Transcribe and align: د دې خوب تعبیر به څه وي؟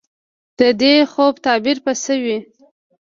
د 0.59 0.61
دې 0.81 0.95
خوب 1.11 1.33
تعبیر 1.45 1.77
به 1.83 1.93
څه 2.03 2.13
وي؟ 2.23 2.37